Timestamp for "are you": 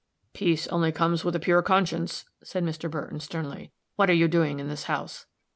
4.09-4.27